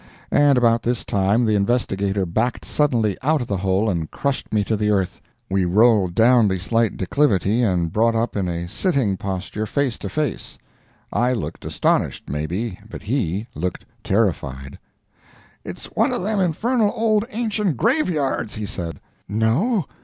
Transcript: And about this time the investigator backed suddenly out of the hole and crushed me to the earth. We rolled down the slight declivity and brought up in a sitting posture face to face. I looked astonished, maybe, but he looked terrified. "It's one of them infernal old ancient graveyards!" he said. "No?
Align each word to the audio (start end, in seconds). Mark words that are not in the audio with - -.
And 0.31 0.57
about 0.57 0.81
this 0.81 1.05
time 1.05 1.45
the 1.45 1.53
investigator 1.53 2.25
backed 2.25 2.65
suddenly 2.65 3.15
out 3.21 3.39
of 3.39 3.45
the 3.47 3.57
hole 3.57 3.87
and 3.87 4.09
crushed 4.09 4.51
me 4.51 4.63
to 4.63 4.75
the 4.75 4.89
earth. 4.89 5.21
We 5.47 5.63
rolled 5.63 6.15
down 6.15 6.47
the 6.47 6.57
slight 6.57 6.97
declivity 6.97 7.61
and 7.61 7.91
brought 7.93 8.15
up 8.15 8.35
in 8.35 8.47
a 8.47 8.67
sitting 8.67 9.15
posture 9.15 9.67
face 9.67 9.99
to 9.99 10.09
face. 10.09 10.57
I 11.13 11.33
looked 11.33 11.65
astonished, 11.65 12.31
maybe, 12.31 12.79
but 12.89 13.03
he 13.03 13.45
looked 13.53 13.85
terrified. 14.03 14.79
"It's 15.63 15.85
one 15.95 16.11
of 16.11 16.23
them 16.23 16.39
infernal 16.39 16.91
old 16.95 17.25
ancient 17.29 17.77
graveyards!" 17.77 18.55
he 18.55 18.65
said. 18.65 18.99
"No? 19.29 19.85